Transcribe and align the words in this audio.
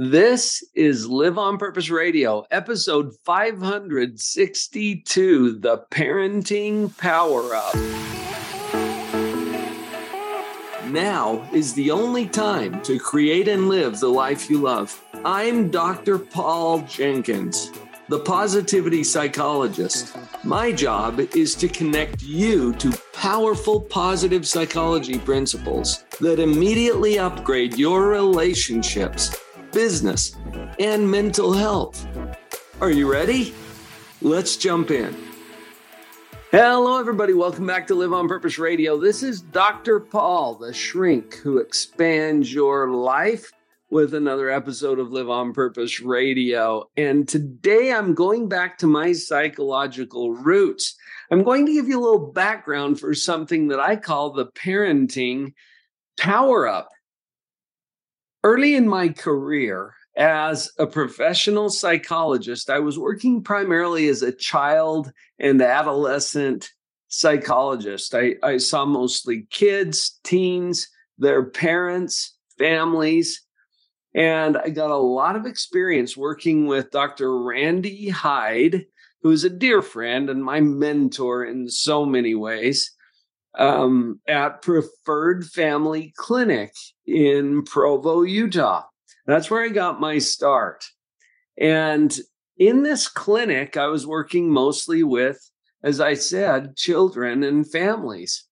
This 0.00 0.62
is 0.76 1.08
Live 1.08 1.38
on 1.38 1.58
Purpose 1.58 1.90
Radio, 1.90 2.46
episode 2.52 3.16
562 3.24 5.58
The 5.58 5.78
Parenting 5.90 6.96
Power 6.96 7.52
Up. 7.52 7.74
Now 10.92 11.44
is 11.52 11.74
the 11.74 11.90
only 11.90 12.28
time 12.28 12.80
to 12.82 13.00
create 13.00 13.48
and 13.48 13.68
live 13.68 13.98
the 13.98 14.06
life 14.06 14.48
you 14.48 14.58
love. 14.58 15.04
I'm 15.24 15.68
Dr. 15.68 16.16
Paul 16.16 16.82
Jenkins, 16.82 17.72
the 18.08 18.20
positivity 18.20 19.02
psychologist. 19.02 20.16
My 20.44 20.70
job 20.70 21.18
is 21.34 21.56
to 21.56 21.66
connect 21.66 22.22
you 22.22 22.72
to 22.74 22.96
powerful 23.12 23.80
positive 23.80 24.46
psychology 24.46 25.18
principles 25.18 26.04
that 26.20 26.38
immediately 26.38 27.18
upgrade 27.18 27.76
your 27.76 28.06
relationships 28.06 29.36
business, 29.72 30.34
and 30.78 31.10
mental 31.10 31.52
health. 31.52 32.06
Are 32.80 32.90
you 32.90 33.10
ready? 33.10 33.54
Let's 34.22 34.56
jump 34.56 34.90
in. 34.90 35.16
Hello, 36.50 36.98
everybody. 36.98 37.34
Welcome 37.34 37.66
back 37.66 37.86
to 37.88 37.94
Live 37.94 38.12
on 38.12 38.26
Purpose 38.26 38.58
Radio. 38.58 38.98
This 38.98 39.22
is 39.22 39.42
Dr. 39.42 40.00
Paul, 40.00 40.54
the 40.54 40.72
shrink 40.72 41.34
who 41.36 41.58
expands 41.58 42.52
your 42.52 42.90
life 42.90 43.52
with 43.90 44.14
another 44.14 44.50
episode 44.50 44.98
of 44.98 45.10
Live 45.10 45.30
on 45.30 45.52
Purpose 45.52 46.00
Radio. 46.00 46.88
And 46.96 47.28
today 47.28 47.92
I'm 47.92 48.14
going 48.14 48.48
back 48.48 48.78
to 48.78 48.86
my 48.86 49.12
psychological 49.12 50.32
roots. 50.32 50.96
I'm 51.30 51.42
going 51.42 51.66
to 51.66 51.72
give 51.72 51.88
you 51.88 51.98
a 51.98 52.02
little 52.02 52.32
background 52.32 53.00
for 53.00 53.14
something 53.14 53.68
that 53.68 53.80
I 53.80 53.96
call 53.96 54.32
the 54.32 54.46
parenting 54.46 55.52
power 56.18 56.66
up. 56.66 56.88
Early 58.44 58.76
in 58.76 58.88
my 58.88 59.08
career 59.08 59.94
as 60.16 60.70
a 60.78 60.86
professional 60.86 61.70
psychologist, 61.70 62.70
I 62.70 62.78
was 62.78 62.98
working 62.98 63.42
primarily 63.42 64.08
as 64.08 64.22
a 64.22 64.32
child 64.32 65.12
and 65.38 65.60
adolescent 65.60 66.70
psychologist. 67.08 68.14
I, 68.14 68.34
I 68.42 68.58
saw 68.58 68.84
mostly 68.84 69.46
kids, 69.50 70.20
teens, 70.22 70.88
their 71.18 71.44
parents, 71.44 72.36
families, 72.58 73.42
and 74.14 74.56
I 74.56 74.70
got 74.70 74.90
a 74.90 74.96
lot 74.96 75.36
of 75.36 75.46
experience 75.46 76.16
working 76.16 76.66
with 76.66 76.90
Dr. 76.90 77.42
Randy 77.42 78.08
Hyde, 78.08 78.86
who 79.22 79.30
is 79.30 79.44
a 79.44 79.50
dear 79.50 79.82
friend 79.82 80.30
and 80.30 80.44
my 80.44 80.60
mentor 80.60 81.44
in 81.44 81.68
so 81.68 82.06
many 82.06 82.34
ways 82.34 82.92
um, 83.58 84.20
at 84.26 84.62
Preferred 84.62 85.44
Family 85.46 86.14
Clinic 86.16 86.72
in 87.06 87.64
Provo, 87.64 88.22
Utah. 88.22 88.84
That's 89.26 89.50
where 89.50 89.62
I 89.62 89.68
got 89.68 90.00
my 90.00 90.18
start. 90.18 90.84
And 91.58 92.16
in 92.56 92.82
this 92.82 93.08
clinic, 93.08 93.76
I 93.76 93.86
was 93.88 94.06
working 94.06 94.50
mostly 94.50 95.02
with, 95.02 95.38
as 95.82 96.00
I 96.00 96.14
said, 96.14 96.76
children 96.76 97.42
and 97.42 97.70
families. 97.70 98.44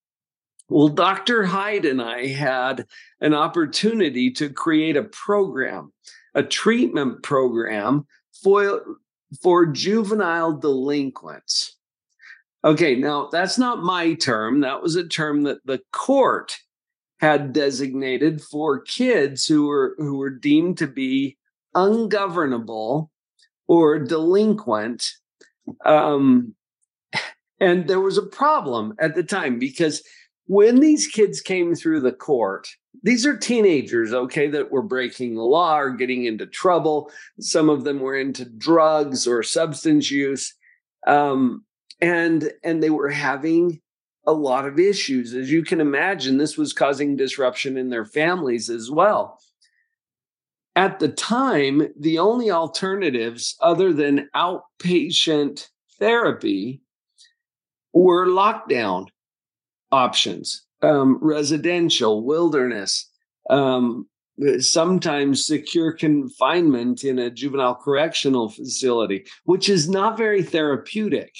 Well, 0.68 0.88
Dr. 0.88 1.44
Hyde 1.44 1.84
and 1.84 2.02
I 2.02 2.26
had 2.26 2.86
an 3.20 3.34
opportunity 3.34 4.32
to 4.32 4.50
create 4.50 4.96
a 4.96 5.04
program, 5.04 5.92
a 6.34 6.42
treatment 6.42 7.22
program 7.22 8.06
for, 8.42 8.84
for 9.40 9.66
juvenile 9.66 10.54
delinquents. 10.54 11.75
Okay, 12.66 12.96
now 12.96 13.28
that's 13.30 13.58
not 13.58 13.84
my 13.84 14.14
term. 14.14 14.60
That 14.60 14.82
was 14.82 14.96
a 14.96 15.06
term 15.06 15.44
that 15.44 15.64
the 15.64 15.80
court 15.92 16.58
had 17.20 17.52
designated 17.52 18.42
for 18.42 18.80
kids 18.80 19.46
who 19.46 19.68
were 19.68 19.94
who 19.98 20.18
were 20.18 20.30
deemed 20.30 20.76
to 20.78 20.88
be 20.88 21.36
ungovernable 21.76 23.12
or 23.68 24.00
delinquent. 24.00 25.12
Um, 25.84 26.56
and 27.60 27.86
there 27.86 28.00
was 28.00 28.18
a 28.18 28.26
problem 28.26 28.94
at 28.98 29.14
the 29.14 29.22
time 29.22 29.60
because 29.60 30.02
when 30.46 30.80
these 30.80 31.06
kids 31.06 31.40
came 31.40 31.76
through 31.76 32.00
the 32.00 32.12
court, 32.12 32.66
these 33.04 33.24
are 33.24 33.36
teenagers, 33.36 34.12
okay, 34.12 34.48
that 34.48 34.72
were 34.72 34.82
breaking 34.82 35.36
the 35.36 35.42
law 35.42 35.78
or 35.78 35.90
getting 35.90 36.24
into 36.24 36.46
trouble. 36.46 37.12
Some 37.38 37.70
of 37.70 37.84
them 37.84 38.00
were 38.00 38.16
into 38.16 38.44
drugs 38.44 39.24
or 39.24 39.44
substance 39.44 40.10
use. 40.10 40.52
Um, 41.06 41.64
and 42.00 42.52
and 42.62 42.82
they 42.82 42.90
were 42.90 43.10
having 43.10 43.80
a 44.26 44.32
lot 44.32 44.66
of 44.66 44.78
issues 44.78 45.34
as 45.34 45.50
you 45.50 45.62
can 45.62 45.80
imagine 45.80 46.36
this 46.36 46.58
was 46.58 46.72
causing 46.72 47.16
disruption 47.16 47.76
in 47.76 47.90
their 47.90 48.04
families 48.04 48.68
as 48.68 48.90
well. 48.90 49.38
At 50.74 50.98
the 50.98 51.08
time 51.08 51.88
the 51.98 52.18
only 52.18 52.50
alternatives 52.50 53.56
other 53.60 53.92
than 53.92 54.28
outpatient 54.34 55.68
therapy 55.98 56.82
were 57.92 58.26
lockdown 58.26 59.06
options 59.90 60.64
um, 60.82 61.18
residential 61.22 62.24
wilderness 62.24 63.08
um, 63.48 64.06
sometimes 64.58 65.46
secure 65.46 65.92
confinement 65.92 67.04
in 67.04 67.18
a 67.18 67.30
juvenile 67.30 67.74
correctional 67.74 68.50
facility 68.50 69.24
which 69.44 69.68
is 69.70 69.88
not 69.88 70.18
very 70.18 70.42
therapeutic 70.42 71.32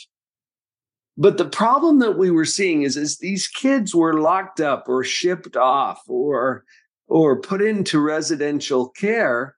but 1.17 1.39
the 1.39 1.49
problem 1.49 1.99
that 2.01 2.19
we 2.19 2.31
were 2.31 2.45
seeing 2.45 2.83
is 2.83 2.97
as 2.97 3.19
these 3.19 3.49
kids 3.49 3.95
were 3.95 4.21
locked 4.21 4.61
up 4.61 4.89
or 4.89 5.03
shipped 5.03 5.57
off 5.57 6.03
or 6.09 6.65
or 7.09 7.41
put 7.41 7.63
into 7.63 8.01
residential 8.01 8.89
care, 8.89 9.57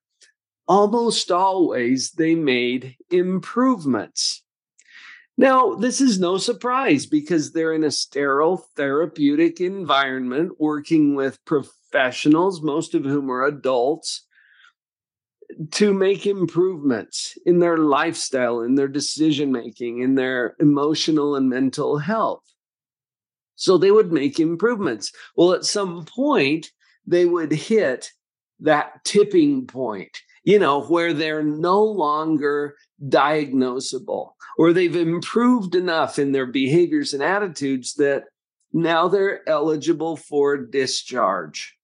almost 0.66 1.30
always 1.30 2.10
they 2.12 2.34
made 2.34 2.94
improvements. 3.10 4.42
Now, 5.38 5.74
this 5.74 6.00
is 6.00 6.18
no 6.18 6.36
surprise 6.36 7.06
because 7.06 7.52
they're 7.52 7.72
in 7.72 7.84
a 7.84 7.90
sterile 7.90 8.68
therapeutic 8.76 9.60
environment 9.60 10.52
working 10.58 11.14
with 11.14 11.42
professionals, 11.44 12.60
most 12.60 12.94
of 12.94 13.04
whom 13.04 13.30
are 13.30 13.44
adults, 13.44 14.26
to 15.72 15.94
make 15.94 16.26
improvements 16.26 17.38
in 17.46 17.58
their 17.58 17.78
lifestyle, 17.78 18.60
in 18.60 18.74
their 18.74 18.88
decision 18.88 19.50
making, 19.50 20.00
in 20.00 20.14
their 20.14 20.54
emotional 20.60 21.36
and 21.36 21.48
mental 21.48 21.98
health. 21.98 22.42
So 23.56 23.76
they 23.76 23.90
would 23.90 24.12
make 24.12 24.38
improvements. 24.38 25.10
Well, 25.36 25.52
at 25.52 25.64
some 25.64 26.04
point, 26.04 26.70
they 27.06 27.24
would 27.24 27.52
hit 27.52 28.12
that 28.60 29.04
tipping 29.04 29.66
point, 29.66 30.16
you 30.44 30.58
know, 30.58 30.82
where 30.82 31.12
they're 31.12 31.42
no 31.42 31.82
longer 31.82 32.76
diagnosable 33.08 34.32
or 34.58 34.72
they've 34.72 34.96
improved 34.96 35.74
enough 35.74 36.18
in 36.18 36.32
their 36.32 36.46
behaviors 36.46 37.14
and 37.14 37.22
attitudes 37.22 37.94
that 37.94 38.24
now 38.72 39.08
they're 39.08 39.48
eligible 39.48 40.16
for 40.16 40.56
discharge. 40.56 41.77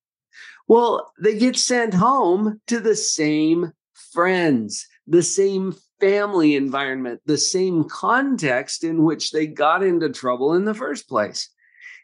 Well, 0.67 1.11
they 1.19 1.37
get 1.37 1.55
sent 1.55 1.93
home 1.93 2.61
to 2.67 2.79
the 2.79 2.95
same 2.95 3.71
friends, 4.13 4.87
the 5.07 5.21
same 5.21 5.75
family 5.99 6.55
environment, 6.55 7.21
the 7.25 7.37
same 7.37 7.83
context 7.85 8.83
in 8.83 9.03
which 9.03 9.31
they 9.31 9.47
got 9.47 9.83
into 9.83 10.09
trouble 10.09 10.53
in 10.53 10.65
the 10.65 10.73
first 10.73 11.07
place. 11.07 11.49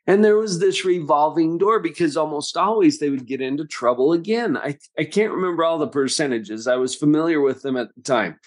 And 0.08 0.24
there 0.24 0.38
was 0.38 0.60
this 0.60 0.84
revolving 0.84 1.58
door 1.58 1.80
because 1.80 2.18
almost 2.18 2.58
always 2.58 3.00
they 3.00 3.10
would 3.10 3.28
get 3.28 3.42
into 3.42 3.66
trouble 3.66 4.14
again. 4.14 4.58
I, 4.58 4.78
I 4.98 5.04
can't 5.04 5.34
remember 5.34 5.64
all 5.64 5.78
the 5.78 5.88
percentages. 5.88 6.68
I 6.68 6.76
was 6.76 6.96
familiar 6.96 7.40
with 7.40 7.62
them 7.62 7.78
at 7.78 7.94
the 7.96 8.02
time. 8.02 8.40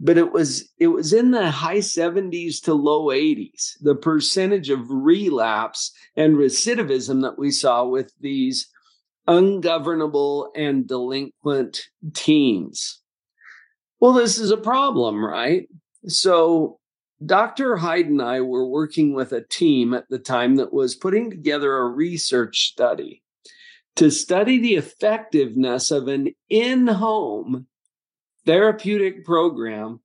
But 0.00 0.18
it 0.18 0.32
was 0.32 0.72
it 0.78 0.88
was 0.88 1.12
in 1.12 1.30
the 1.30 1.50
high 1.50 1.78
70s 1.78 2.60
to 2.62 2.74
low 2.74 3.06
80s, 3.06 3.74
the 3.80 3.94
percentage 3.94 4.68
of 4.68 4.90
relapse 4.90 5.92
and 6.16 6.34
recidivism 6.36 7.22
that 7.22 7.38
we 7.38 7.52
saw 7.52 7.86
with 7.86 8.12
these 8.20 8.66
ungovernable 9.26 10.50
and 10.54 10.86
delinquent 10.86 11.84
teens. 12.12 13.00
Well, 14.00 14.12
this 14.12 14.38
is 14.38 14.50
a 14.50 14.56
problem, 14.56 15.24
right? 15.24 15.68
So, 16.06 16.78
Dr. 17.24 17.76
Hyde 17.76 18.06
and 18.06 18.20
I 18.20 18.40
were 18.40 18.68
working 18.68 19.14
with 19.14 19.32
a 19.32 19.44
team 19.44 19.94
at 19.94 20.08
the 20.10 20.18
time 20.18 20.56
that 20.56 20.72
was 20.74 20.94
putting 20.94 21.30
together 21.30 21.76
a 21.76 21.88
research 21.88 22.68
study 22.72 23.22
to 23.96 24.10
study 24.10 24.58
the 24.58 24.74
effectiveness 24.74 25.90
of 25.90 26.08
an 26.08 26.34
in 26.50 26.86
home 26.86 27.66
therapeutic 28.44 29.24
program 29.24 30.00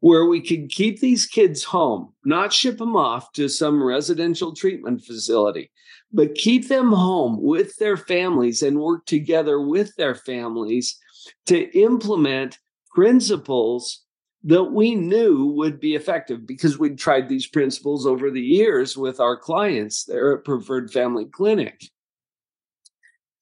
where 0.00 0.26
we 0.26 0.40
could 0.40 0.70
keep 0.70 1.00
these 1.00 1.26
kids 1.26 1.64
home, 1.64 2.12
not 2.24 2.52
ship 2.52 2.78
them 2.78 2.94
off 2.94 3.32
to 3.32 3.48
some 3.48 3.82
residential 3.82 4.54
treatment 4.54 5.02
facility, 5.04 5.70
but 6.12 6.34
keep 6.34 6.68
them 6.68 6.92
home 6.92 7.38
with 7.42 7.76
their 7.76 7.96
families 7.96 8.62
and 8.62 8.80
work 8.80 9.04
together 9.06 9.60
with 9.60 9.94
their 9.96 10.14
families 10.14 10.98
to 11.46 11.70
implement 11.78 12.58
principles 12.94 14.04
that 14.44 14.64
we 14.64 14.94
knew 14.94 15.46
would 15.46 15.80
be 15.80 15.94
effective 15.94 16.46
because 16.46 16.78
we'd 16.78 16.98
tried 16.98 17.28
these 17.28 17.46
principles 17.46 18.06
over 18.06 18.30
the 18.30 18.40
years 18.40 18.96
with 18.96 19.20
our 19.20 19.36
clients 19.36 20.04
there 20.04 20.36
at 20.36 20.44
Preferred 20.44 20.90
Family 20.90 21.26
Clinic. 21.26 21.82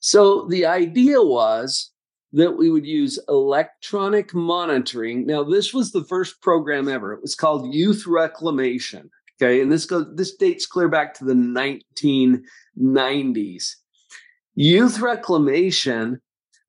So 0.00 0.46
the 0.48 0.66
idea 0.66 1.22
was 1.22 1.92
that 2.32 2.56
we 2.56 2.70
would 2.70 2.86
use 2.86 3.18
electronic 3.28 4.34
monitoring. 4.34 5.26
Now, 5.26 5.44
this 5.44 5.72
was 5.72 5.92
the 5.92 6.04
first 6.04 6.40
program 6.42 6.88
ever. 6.88 7.12
It 7.12 7.22
was 7.22 7.34
called 7.34 7.74
Youth 7.74 8.06
Reclamation. 8.06 9.10
Okay, 9.40 9.60
and 9.60 9.70
this 9.70 9.84
goes 9.84 10.06
this 10.14 10.34
dates 10.34 10.66
clear 10.66 10.88
back 10.88 11.12
to 11.14 11.24
the 11.24 11.34
1990s. 11.34 13.74
Youth 14.54 15.00
Reclamation 15.00 16.20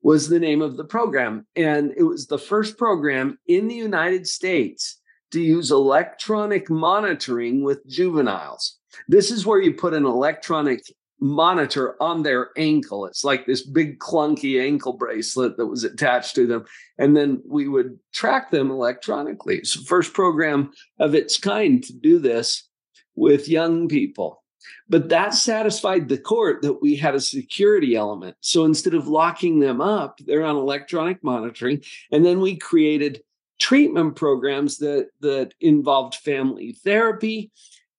was 0.02 0.28
the 0.28 0.38
name 0.38 0.60
of 0.60 0.76
the 0.76 0.84
program, 0.84 1.46
and 1.56 1.94
it 1.96 2.02
was 2.02 2.26
the 2.26 2.38
first 2.38 2.76
program 2.76 3.38
in 3.46 3.68
the 3.68 3.74
United 3.74 4.26
States 4.26 5.00
to 5.30 5.40
use 5.40 5.70
electronic 5.70 6.68
monitoring 6.70 7.62
with 7.62 7.86
juveniles. 7.86 8.78
This 9.08 9.30
is 9.30 9.46
where 9.46 9.60
you 9.60 9.74
put 9.74 9.94
an 9.94 10.04
electronic 10.04 10.82
monitor 11.20 12.00
on 12.02 12.22
their 12.22 12.50
ankle. 12.56 13.06
It's 13.06 13.24
like 13.24 13.46
this 13.46 13.66
big 13.66 13.98
clunky 13.98 14.62
ankle 14.62 14.92
bracelet 14.92 15.56
that 15.56 15.66
was 15.66 15.84
attached 15.84 16.34
to 16.36 16.46
them. 16.46 16.64
And 16.98 17.16
then 17.16 17.42
we 17.46 17.68
would 17.68 17.98
track 18.12 18.50
them 18.50 18.70
electronically. 18.70 19.56
It's 19.56 19.74
the 19.74 19.84
first 19.84 20.12
program 20.12 20.70
of 20.98 21.14
its 21.14 21.36
kind 21.36 21.82
to 21.84 21.92
do 21.92 22.18
this 22.18 22.68
with 23.14 23.48
young 23.48 23.88
people. 23.88 24.42
But 24.88 25.08
that 25.08 25.34
satisfied 25.34 26.08
the 26.08 26.18
court 26.18 26.62
that 26.62 26.80
we 26.80 26.96
had 26.96 27.14
a 27.14 27.20
security 27.20 27.94
element. 27.94 28.36
So 28.40 28.64
instead 28.64 28.94
of 28.94 29.08
locking 29.08 29.60
them 29.60 29.80
up, 29.80 30.18
they're 30.24 30.44
on 30.44 30.56
electronic 30.56 31.22
monitoring. 31.22 31.82
And 32.10 32.24
then 32.24 32.40
we 32.40 32.56
created 32.56 33.22
treatment 33.60 34.16
programs 34.16 34.78
that, 34.78 35.08
that 35.20 35.52
involved 35.60 36.14
family 36.16 36.76
therapy 36.84 37.50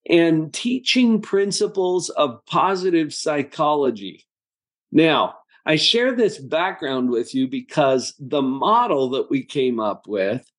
and 0.09 0.51
teaching 0.53 1.21
principles 1.21 2.09
of 2.09 2.44
positive 2.45 3.13
psychology. 3.13 4.25
Now, 4.91 5.35
I 5.65 5.75
share 5.75 6.15
this 6.15 6.39
background 6.39 7.11
with 7.11 7.35
you 7.35 7.47
because 7.47 8.15
the 8.19 8.41
model 8.41 9.11
that 9.11 9.29
we 9.29 9.44
came 9.44 9.79
up 9.79 10.07
with 10.07 10.50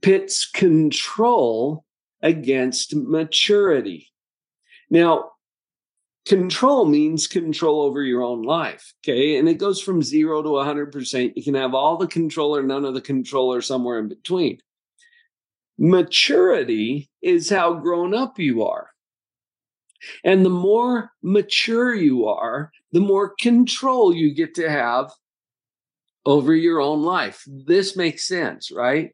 pits 0.00 0.46
control 0.46 1.84
against 2.22 2.94
maturity. 2.94 4.12
Now, 4.90 5.32
control 6.26 6.84
means 6.84 7.26
control 7.26 7.82
over 7.82 8.02
your 8.02 8.22
own 8.22 8.42
life. 8.42 8.94
Okay. 9.02 9.38
And 9.38 9.48
it 9.48 9.58
goes 9.58 9.80
from 9.80 10.02
zero 10.02 10.42
to 10.42 10.48
100%. 10.50 11.32
You 11.34 11.42
can 11.42 11.54
have 11.54 11.74
all 11.74 11.96
the 11.96 12.06
control 12.06 12.56
or 12.56 12.62
none 12.62 12.84
of 12.84 12.94
the 12.94 13.00
control 13.00 13.52
or 13.52 13.60
somewhere 13.60 13.98
in 13.98 14.08
between. 14.08 14.58
Maturity 15.78 17.10
is 17.22 17.50
how 17.50 17.74
grown 17.74 18.14
up 18.14 18.38
you 18.38 18.62
are. 18.62 18.90
And 20.24 20.44
the 20.44 20.50
more 20.50 21.10
mature 21.22 21.94
you 21.94 22.26
are, 22.26 22.70
the 22.92 23.00
more 23.00 23.34
control 23.40 24.14
you 24.14 24.34
get 24.34 24.54
to 24.54 24.70
have 24.70 25.10
over 26.24 26.54
your 26.54 26.80
own 26.80 27.02
life. 27.02 27.42
This 27.46 27.96
makes 27.96 28.26
sense, 28.26 28.70
right? 28.70 29.10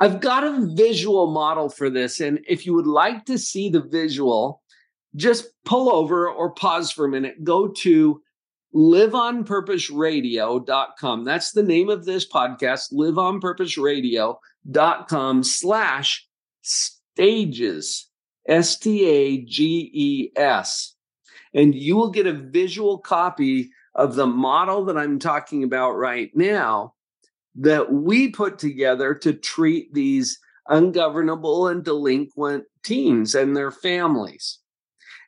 I've 0.00 0.20
got 0.20 0.44
a 0.44 0.68
visual 0.74 1.30
model 1.30 1.68
for 1.68 1.88
this. 1.88 2.20
And 2.20 2.40
if 2.48 2.66
you 2.66 2.74
would 2.74 2.86
like 2.86 3.24
to 3.26 3.38
see 3.38 3.68
the 3.68 3.82
visual, 3.82 4.62
just 5.14 5.48
pull 5.64 5.94
over 5.94 6.28
or 6.28 6.54
pause 6.54 6.90
for 6.90 7.04
a 7.04 7.08
minute. 7.08 7.44
Go 7.44 7.68
to 7.68 8.20
liveonpurposeradio.com. 8.74 11.24
That's 11.24 11.52
the 11.52 11.62
name 11.62 11.88
of 11.88 12.04
this 12.04 12.28
podcast, 12.28 12.92
liveonpurposeradio.com 14.66 15.44
slash 15.44 16.26
stages, 16.62 18.08
S 18.48 18.78
T 18.78 19.06
A 19.06 19.42
G 19.42 19.90
E 19.92 20.30
S. 20.36 20.94
And 21.54 21.74
you 21.74 21.96
will 21.96 22.10
get 22.10 22.26
a 22.26 22.32
visual 22.32 22.98
copy 22.98 23.70
of 23.94 24.14
the 24.14 24.26
model 24.26 24.84
that 24.86 24.96
I'm 24.96 25.18
talking 25.18 25.64
about 25.64 25.92
right 25.92 26.30
now 26.34 26.94
that 27.56 27.92
we 27.92 28.30
put 28.30 28.58
together 28.58 29.14
to 29.14 29.34
treat 29.34 29.92
these 29.92 30.38
ungovernable 30.68 31.68
and 31.68 31.84
delinquent 31.84 32.64
teens 32.82 33.34
and 33.34 33.54
their 33.54 33.70
families. 33.70 34.58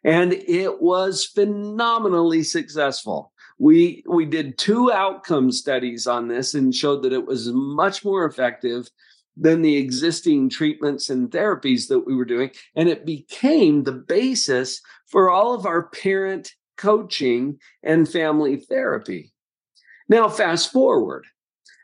And 0.02 0.32
it 0.32 0.80
was 0.80 1.26
phenomenally 1.26 2.42
successful. 2.42 3.32
We 3.58 4.02
we 4.08 4.25
did 4.25 4.58
two 4.58 4.90
outcome 4.90 5.52
studies 5.52 6.06
on 6.06 6.28
this 6.28 6.54
and 6.54 6.75
showed 6.75 7.02
that 7.02 7.12
it 7.12 7.26
was 7.26 7.48
much 7.52 8.04
more 8.04 8.25
effective 8.25 8.88
than 9.36 9.62
the 9.62 9.76
existing 9.76 10.48
treatments 10.48 11.10
and 11.10 11.31
therapies 11.31 11.88
that 11.88 12.06
we 12.06 12.14
were 12.14 12.25
doing 12.25 12.50
and 12.76 12.88
it 12.88 13.04
became 13.04 13.82
the 13.82 13.92
basis 13.92 14.81
for 15.06 15.31
all 15.31 15.54
of 15.54 15.66
our 15.66 15.88
parent 15.88 16.52
coaching 16.76 17.58
and 17.82 18.08
family 18.08 18.56
therapy. 18.56 19.32
Now 20.08 20.28
fast 20.28 20.72
forward 20.72 21.26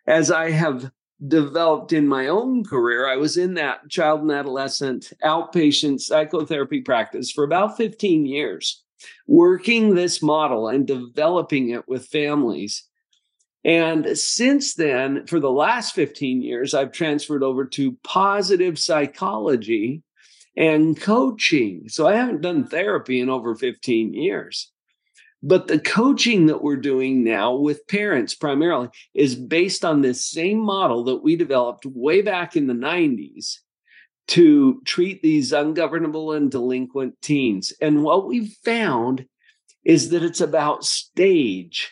as 0.07 0.31
I 0.31 0.51
have 0.51 0.91
developed 1.27 1.93
in 1.93 2.09
my 2.09 2.29
own 2.29 2.65
career, 2.65 3.07
I 3.07 3.17
was 3.17 3.37
in 3.37 3.55
that 3.55 3.89
child 3.91 4.23
and 4.23 4.31
adolescent 4.31 5.13
outpatient 5.23 6.01
psychotherapy 6.01 6.81
practice 6.81 7.31
for 7.31 7.45
about 7.45 7.77
15 7.77 8.27
years 8.27 8.83
working 9.27 9.95
this 9.95 10.23
model 10.23 10.69
and 10.69 10.87
developing 10.87 11.71
it 11.71 11.89
with 11.89 12.07
families. 12.07 12.85
And 13.65 14.17
since 14.17 14.75
then, 14.75 15.27
for 15.27 15.39
the 15.39 15.51
last 15.51 15.95
15 15.95 16.43
years, 16.43 16.73
I've 16.73 16.93
transferred 16.93 17.43
over 17.43 17.67
to 17.67 17.99
positive 18.03 18.79
psychology 18.79 20.03
and 20.57 20.99
coaching. 20.99 21.89
So 21.89 22.07
I 22.07 22.15
haven't 22.15 22.41
done 22.41 22.67
therapy 22.67 23.21
in 23.21 23.29
over 23.29 23.55
15 23.55 24.15
years. 24.15 24.73
But 25.43 25.69
the 25.69 25.79
coaching 25.79 26.47
that 26.47 26.63
we're 26.63 26.77
doing 26.77 27.25
now 27.25 27.55
with 27.55 27.87
parents 27.87 28.35
primarily 28.35 28.89
is 29.15 29.35
based 29.35 29.85
on 29.85 30.03
this 30.03 30.25
same 30.25 30.59
model 30.59 31.05
that 31.05 31.23
we 31.23 31.35
developed 31.37 31.87
way 31.87 32.21
back 32.21 32.57
in 32.57 32.67
the 32.67 32.75
90s 32.75 33.57
to 34.29 34.81
treat 34.85 35.23
these 35.23 35.53
ungovernable 35.53 36.33
and 36.33 36.51
delinquent 36.51 37.21
teens. 37.23 37.73
And 37.81 38.05
what 38.05 38.27
we've 38.27 38.55
found 38.65 39.27
is 39.85 40.11
that 40.11 40.23
it's 40.23 40.43
about 40.43 40.85
stage, 40.85 41.91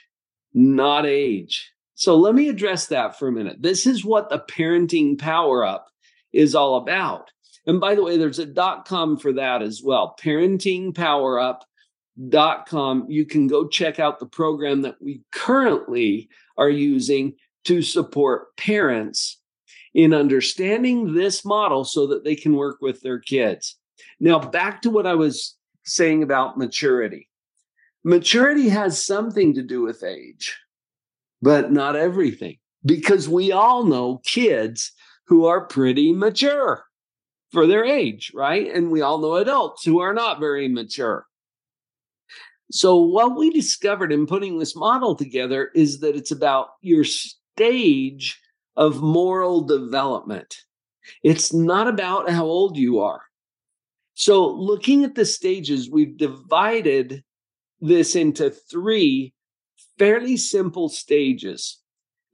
not 0.55 1.07
age. 1.07 1.71
So 1.95 2.17
let 2.17 2.35
me 2.35 2.49
address 2.49 2.87
that 2.87 3.19
for 3.19 3.29
a 3.29 3.33
minute. 3.33 3.61
This 3.61 3.87
is 3.87 4.05
what 4.05 4.31
the 4.31 4.43
parenting 4.51 5.19
power 5.19 5.65
up 5.65 5.89
is 6.33 6.55
all 6.55 6.77
about. 6.77 7.31
And 7.67 7.81
by 7.81 7.95
the 7.95 8.03
way, 8.03 8.17
there's 8.17 8.39
a 8.39 8.47
dot 8.47 8.87
com 8.87 9.19
for 9.19 9.33
that 9.33 9.63
as 9.63 9.83
well. 9.85 10.17
Parentingpowerup.com. 10.21 13.07
You 13.09 13.27
can 13.27 13.47
go 13.47 13.69
check 13.69 13.99
out 13.99 14.19
the 14.19 14.27
program 14.27 14.83
that 14.83 14.97
we 15.03 15.23
currently 15.33 16.29
are 16.57 16.71
using 16.71 17.35
to 17.65 17.83
support 17.83 18.57
parents 18.57 19.41
in 19.93 20.15
understanding 20.15 21.15
this 21.15 21.45
model 21.45 21.85
so 21.85 22.07
that 22.07 22.25
they 22.25 22.37
can 22.37 22.55
work 22.55 22.79
with 22.81 23.01
their 23.01 23.19
kids. 23.19 23.77
Now, 24.21 24.39
back 24.39 24.83
to 24.83 24.91
what 24.91 25.07
I 25.07 25.15
was 25.15 25.57
saying 25.85 26.23
about 26.23 26.57
maturity. 26.57 27.29
Maturity 28.09 28.71
has 28.71 29.05
something 29.05 29.53
to 29.53 29.63
do 29.63 29.83
with 29.83 30.03
age, 30.03 30.59
but 31.43 31.71
not 31.71 31.95
everything, 31.95 32.57
because 32.87 33.29
we 33.29 33.53
all 33.53 33.85
know 33.85 34.23
kids 34.25 34.93
who 35.27 35.45
are 35.45 35.67
pretty 35.67 36.15
mature 36.15 36.87
for 37.53 37.67
their 37.67 37.85
age, 37.85 38.33
right? 38.35 38.67
And 38.75 38.91
we 38.91 39.03
all 39.03 39.19
know 39.19 39.35
adults 39.35 39.85
who 39.85 40.01
are 40.01 40.15
not 40.15 40.41
very 40.41 40.69
mature. 40.69 41.27
So, 42.73 42.97
what 42.97 43.37
we 43.37 43.51
discovered 43.51 44.11
in 44.11 44.27
putting 44.27 44.59
this 44.59 44.75
model 44.75 45.15
together 45.15 45.71
is 45.75 46.01
that 46.01 46.17
it's 46.17 46.31
about 46.31 46.69
your 46.81 47.05
stage 47.05 48.41
of 48.75 49.03
moral 49.03 49.61
development. 49.61 50.57
It's 51.23 51.53
not 51.53 51.89
about 51.89 52.31
how 52.31 52.47
old 52.47 52.79
you 52.79 53.01
are. 53.01 53.21
So, 54.15 54.49
looking 54.49 55.05
at 55.05 55.15
the 55.15 55.27
stages, 55.27 55.91
we've 55.91 56.17
divided 56.17 57.23
this 57.81 58.17
into 58.17 58.51
three 58.51 59.35
fairly 59.99 60.37
simple 60.37 60.89
stages. 60.89 61.81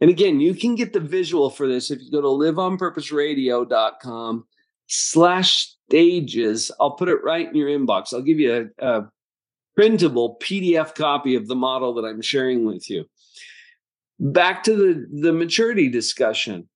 And 0.01 0.11
again, 0.11 0.41
you 0.41 0.55
can 0.55 0.75
get 0.75 0.93
the 0.93 1.01
visual 1.01 1.51
for 1.51 1.67
this 1.67 1.91
if 1.91 2.03
you 2.03 2.11
go 2.11 2.21
to 2.21 2.29
liveonpurposeradio.com 2.29 4.45
slash 4.87 5.75
stages. 5.89 6.71
I'll 6.81 6.93
put 6.93 7.09
it 7.09 7.25
right 7.25 7.49
in 7.49 7.55
your 7.55 7.69
inbox. 7.69 8.13
I'll 8.13 8.23
give 8.23 8.39
you 8.39 8.71
a, 8.81 8.87
a 8.87 9.09
printable 9.77 10.37
PDF 10.43 10.95
copy 10.95 11.37
of 11.37 11.49
the 11.49 11.55
model 11.55 11.95
that 11.95 12.05
I'm 12.05 12.23
sharing 12.23 12.67
with 12.67 12.91
you 12.91 13.07
back 14.19 14.63
to 14.65 14.77
the, 14.77 15.23
the 15.23 15.33
maturity 15.33 15.89
discussion. 15.89 16.69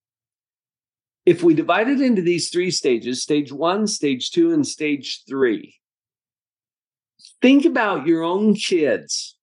If 1.25 1.43
we 1.43 1.55
divide 1.55 1.89
it 1.89 2.01
into 2.01 2.23
these 2.23 2.49
three 2.49 2.71
stages 2.71 3.23
stage 3.23 3.53
one, 3.53 3.87
stage 3.87 4.31
two, 4.31 4.53
and 4.53 4.67
stage 4.67 5.25
three 5.29 5.75
think 7.43 7.65
about 7.65 8.07
your 8.07 8.23
own 8.23 8.55
kids. 8.55 9.37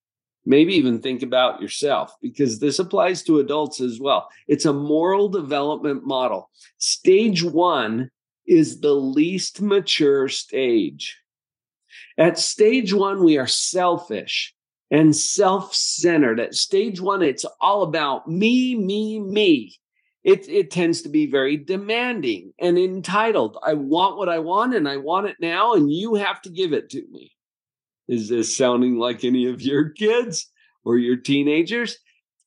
Maybe 0.46 0.76
even 0.76 1.02
think 1.02 1.24
about 1.24 1.62
yourself 1.62 2.14
because 2.22 2.60
this 2.60 2.78
applies 2.78 3.24
to 3.24 3.40
adults 3.40 3.82
as 3.82 4.00
well. 4.00 4.30
It's 4.48 4.66
a 4.66 4.74
moral 4.74 5.28
development 5.28 6.06
model. 6.06 6.52
Stage 6.78 7.44
one 7.44 8.12
is 8.46 8.80
the 8.80 8.94
least 8.94 9.62
mature 9.62 10.30
stage. 10.30 11.18
At 12.18 12.38
stage 12.38 12.94
one, 12.94 13.24
we 13.24 13.38
are 13.38 13.48
selfish 13.48 14.54
and 14.92 15.16
self 15.16 15.74
centered. 15.74 16.40
At 16.40 16.54
stage 16.54 17.02
one, 17.02 17.24
it's 17.24 17.46
all 17.60 17.84
about 17.84 18.28
me, 18.28 18.76
me, 18.76 19.20
me. 19.20 19.76
It, 20.24 20.48
it 20.50 20.72
tends 20.72 21.02
to 21.04 21.10
be 21.10 21.28
very 21.28 21.58
demanding 21.58 22.54
and 22.60 22.78
entitled. 22.80 23.58
I 23.64 23.74
want 23.74 24.18
what 24.18 24.30
I 24.30 24.40
want 24.40 24.74
and 24.74 24.88
I 24.88 24.98
want 24.98 25.28
it 25.28 25.36
now, 25.40 25.74
and 25.74 25.92
you 25.92 26.16
have 26.16 26.42
to 26.44 26.50
give 26.50 26.74
it 26.74 26.90
to 26.92 27.04
me. 27.12 27.32
Is 28.08 28.30
this 28.30 28.56
sounding 28.56 28.98
like 28.98 29.24
any 29.24 29.48
of 29.48 29.62
your 29.62 29.90
kids 29.90 30.52
or 30.84 30.98
your 30.98 31.16
teenagers? 31.16 31.98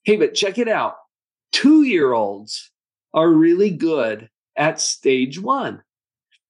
Hey, 0.04 0.16
but 0.16 0.34
check 0.34 0.58
it 0.58 0.68
out. 0.68 0.94
Two 1.52 1.82
year 1.82 2.12
olds 2.12 2.70
are 3.14 3.30
really 3.30 3.70
good 3.70 4.28
at 4.56 4.80
stage 4.80 5.40
one. 5.40 5.82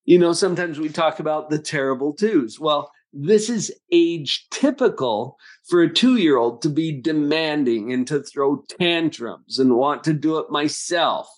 You 0.04 0.18
know, 0.18 0.32
sometimes 0.32 0.78
we 0.78 0.88
talk 0.88 1.20
about 1.20 1.50
the 1.50 1.58
terrible 1.58 2.14
twos. 2.14 2.58
Well, 2.58 2.90
this 3.12 3.48
is 3.48 3.74
age 3.90 4.46
typical 4.50 5.36
for 5.68 5.82
a 5.82 5.92
two 5.92 6.16
year 6.16 6.36
old 6.36 6.62
to 6.62 6.68
be 6.68 7.00
demanding 7.00 7.92
and 7.92 8.06
to 8.06 8.22
throw 8.22 8.64
tantrums 8.78 9.58
and 9.58 9.76
want 9.76 10.04
to 10.04 10.12
do 10.12 10.38
it 10.38 10.50
myself, 10.50 11.28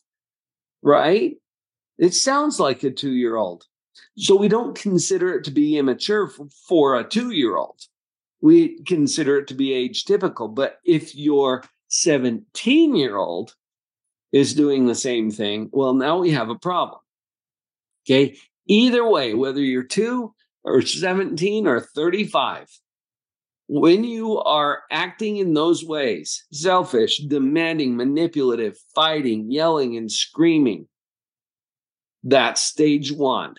right? 0.83 1.37
It 1.99 2.15
sounds 2.15 2.59
like 2.59 2.83
a 2.83 2.91
two 2.91 3.13
year 3.13 3.37
old. 3.37 3.65
So 4.17 4.37
we 4.37 4.49
don't 4.49 4.77
consider 4.77 5.35
it 5.35 5.45
to 5.45 5.51
be 5.51 5.79
immature 5.79 6.29
for, 6.29 6.49
for 6.69 6.99
a 6.99 7.05
two 7.05 7.31
year 7.31 7.57
old. 7.57 7.81
We 8.41 8.83
consider 8.85 9.39
it 9.39 9.49
to 9.49 9.55
be 9.55 9.73
age 9.73 10.05
typical. 10.05 10.49
But 10.49 10.79
if 10.85 11.15
your 11.15 11.65
17 11.89 12.97
year 12.97 13.17
old 13.17 13.55
is 14.33 14.55
doing 14.55 14.87
the 14.87 14.95
same 14.95 15.31
thing, 15.31 15.69
well, 15.73 15.95
now 15.95 16.19
we 16.19 16.31
have 16.31 16.49
a 16.49 16.55
problem. 16.55 17.01
Okay. 18.07 18.37
Either 18.67 19.07
way, 19.09 19.35
whether 19.35 19.61
you're 19.61 19.83
two 19.83 20.35
or 20.65 20.83
17 20.83 21.67
or 21.67 21.81
35, 21.81 22.69
when 23.73 24.03
you 24.03 24.39
are 24.39 24.83
acting 24.91 25.37
in 25.37 25.55
those 25.55 25.85
ways, 25.85 26.45
selfish, 26.53 27.19
demanding, 27.19 27.97
manipulative, 27.97 28.77
fighting, 28.97 29.51
yelling, 29.51 29.97
and 29.97 30.11
screaming, 30.11 30.89
that's 32.25 32.61
stage 32.61 33.13
one. 33.13 33.55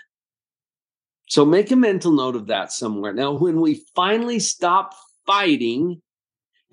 So 1.31 1.45
make 1.45 1.71
a 1.71 1.77
mental 1.77 2.11
note 2.11 2.35
of 2.35 2.47
that 2.47 2.73
somewhere. 2.73 3.13
Now, 3.13 3.31
when 3.31 3.61
we 3.61 3.85
finally 3.95 4.37
stop 4.37 4.93
fighting 5.25 6.01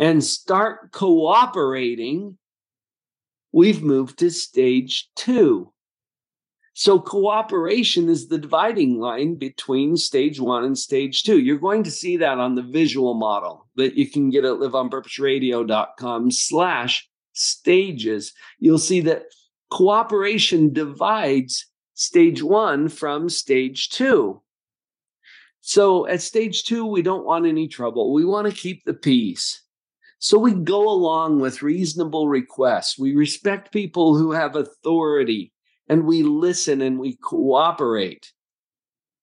and 0.00 0.24
start 0.24 0.90
cooperating, 0.90 2.36
we've 3.52 3.84
moved 3.84 4.18
to 4.18 4.32
stage 4.32 5.10
two. 5.14 5.72
So 6.74 6.98
cooperation 6.98 8.08
is 8.08 8.26
the 8.26 8.38
dividing 8.38 8.98
line 8.98 9.36
between 9.36 9.96
stage 9.96 10.40
one 10.40 10.64
and 10.64 10.76
stage 10.76 11.22
two. 11.22 11.38
You're 11.38 11.58
going 11.58 11.84
to 11.84 11.90
see 11.92 12.16
that 12.16 12.38
on 12.38 12.56
the 12.56 12.62
visual 12.62 13.14
model 13.14 13.68
that 13.76 13.94
you 13.94 14.10
can 14.10 14.28
get 14.28 14.44
at 14.44 14.54
liveonpurposeradio.com 14.58 16.32
slash 16.32 17.08
stages. 17.32 18.32
You'll 18.58 18.78
see 18.78 19.02
that 19.02 19.26
cooperation 19.70 20.72
divides 20.72 21.64
stage 21.94 22.42
one 22.42 22.88
from 22.88 23.28
stage 23.28 23.90
two. 23.90 24.42
So 25.68 26.06
at 26.06 26.22
stage 26.22 26.64
two, 26.64 26.86
we 26.86 27.02
don't 27.02 27.26
want 27.26 27.44
any 27.44 27.68
trouble. 27.68 28.14
We 28.14 28.24
want 28.24 28.46
to 28.46 28.58
keep 28.58 28.86
the 28.86 28.94
peace. 28.94 29.62
So 30.18 30.38
we 30.38 30.54
go 30.54 30.88
along 30.88 31.40
with 31.40 31.60
reasonable 31.60 32.26
requests. 32.26 32.98
We 32.98 33.14
respect 33.14 33.70
people 33.70 34.16
who 34.16 34.32
have 34.32 34.56
authority 34.56 35.52
and 35.86 36.06
we 36.06 36.22
listen 36.22 36.80
and 36.80 36.98
we 36.98 37.18
cooperate. 37.22 38.32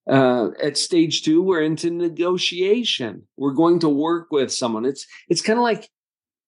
Uh, 0.08 0.50
at 0.62 0.78
stage 0.78 1.24
two, 1.24 1.42
we're 1.42 1.62
into 1.62 1.90
negotiation. 1.90 3.26
We're 3.36 3.50
going 3.50 3.80
to 3.80 3.88
work 3.88 4.28
with 4.30 4.52
someone. 4.52 4.84
It's 4.84 5.04
it's 5.28 5.42
kind 5.42 5.58
of 5.58 5.64
like 5.64 5.90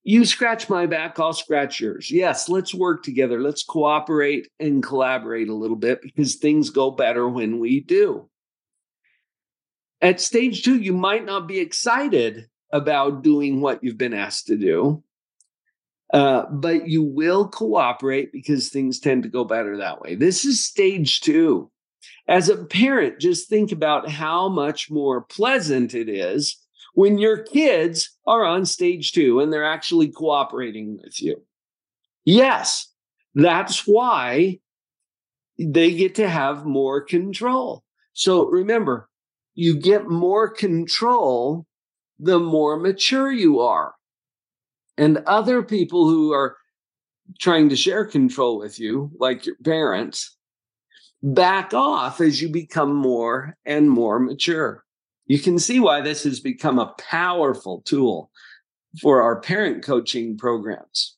you 0.05 0.25
scratch 0.25 0.69
my 0.69 0.87
back, 0.87 1.19
I'll 1.19 1.33
scratch 1.33 1.81
yours. 1.81 2.09
Yes, 2.09 2.49
let's 2.49 2.73
work 2.73 3.03
together. 3.03 3.41
Let's 3.41 3.65
cooperate 3.65 4.47
and 4.61 4.81
collaborate 4.81 5.49
a 5.49 5.57
little 5.57 5.77
bit 5.77 6.03
because 6.03 6.37
things 6.37 6.71
go 6.71 6.93
better 6.93 7.29
when 7.29 7.59
we 7.59 7.81
do. 7.81 8.31
At 10.01 10.21
stage 10.21 10.63
two, 10.63 10.79
you 10.79 10.93
might 10.93 11.25
not 11.25 11.49
be 11.49 11.59
excited 11.59 12.49
about 12.73 13.23
doing 13.23 13.61
what 13.61 13.83
you've 13.83 13.99
been 13.99 14.15
asked 14.15 14.47
to 14.47 14.57
do. 14.57 15.03
Uh, 16.13 16.47
but 16.51 16.89
you 16.89 17.03
will 17.03 17.49
cooperate 17.49 18.33
because 18.33 18.69
things 18.69 18.99
tend 18.99 19.23
to 19.23 19.29
go 19.29 19.45
better 19.45 19.77
that 19.77 20.01
way. 20.01 20.15
This 20.15 20.45
is 20.45 20.65
stage 20.65 21.21
two. 21.21 21.71
As 22.27 22.49
a 22.49 22.65
parent, 22.65 23.21
just 23.21 23.49
think 23.49 23.73
about 23.73 24.09
how 24.09 24.49
much 24.49 24.91
more 24.91 25.23
pleasant 25.23 25.95
it 25.95 26.09
is 26.09 26.57
when 26.95 27.19
your 27.19 27.43
kids 27.43 28.17
are 28.27 28.45
on 28.45 28.65
stage 28.65 29.13
two 29.13 29.41
and 29.41 29.53
they're 29.53 29.65
actually 29.65 30.09
cooperating 30.09 30.99
with 31.03 31.21
you. 31.21 31.43
Yes, 32.25 32.93
that's 33.35 33.87
why 33.87 34.61
they 35.59 35.95
get 35.95 36.15
to 36.17 36.29
have 36.29 36.65
more 36.65 37.01
control. 37.01 37.85
So 38.13 38.47
remember, 38.47 39.09
you 39.59 39.77
get 39.77 40.09
more 40.09 40.49
control 40.49 41.67
the 42.21 42.39
more 42.39 42.79
mature 42.79 43.33
you 43.33 43.59
are 43.59 43.93
and 44.97 45.19
other 45.27 45.65
people 45.65 46.09
who 46.09 46.33
are 46.33 46.57
trying 47.41 47.69
to 47.69 47.75
share 47.75 48.05
control 48.05 48.57
with 48.57 48.79
you, 48.79 49.11
like 49.19 49.47
your 49.47 49.57
parents, 49.65 50.37
back 51.25 51.75
off 51.75 52.21
as 52.21 52.41
you 52.41 52.49
become 52.49 52.95
more 52.95 53.57
and 53.67 53.91
more 53.91 54.21
mature. 54.21 54.85
You 55.27 55.41
can 55.41 55.59
see 55.59 55.81
why 55.81 56.03
this 56.03 56.23
has 56.23 56.39
become 56.39 56.79
a 56.79 56.95
powerful 56.97 57.83
tool 57.85 58.31
for 59.03 59.23
our 59.23 59.41
parent 59.41 59.83
coaching 59.83 60.39
programs. 60.39 61.17